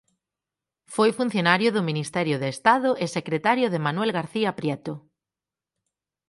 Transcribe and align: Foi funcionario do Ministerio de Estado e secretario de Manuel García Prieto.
Foi 0.95 1.09
funcionario 1.19 1.69
do 1.75 1.85
Ministerio 1.89 2.35
de 2.39 2.47
Estado 2.55 2.89
e 3.03 3.05
secretario 3.17 3.67
de 3.73 3.79
Manuel 3.85 4.11
García 4.19 4.49
Prieto. 4.59 4.93